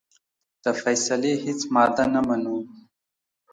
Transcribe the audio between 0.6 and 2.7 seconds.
د فیصلې هیڅ ماده نه منو.